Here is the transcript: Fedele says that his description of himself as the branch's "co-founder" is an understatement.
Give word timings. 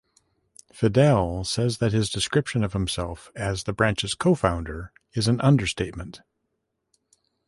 Fedele 0.73 1.43
says 1.45 1.77
that 1.77 1.91
his 1.91 2.09
description 2.09 2.63
of 2.63 2.73
himself 2.73 3.29
as 3.35 3.65
the 3.65 3.71
branch's 3.71 4.15
"co-founder" 4.15 4.91
is 5.13 5.27
an 5.27 5.39
understatement. 5.41 6.21